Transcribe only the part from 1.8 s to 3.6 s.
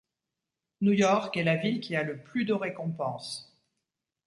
a le plus de récompenses.